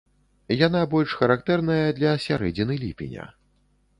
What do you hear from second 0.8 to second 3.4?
больш характэрная для сярэдзіны ліпеня.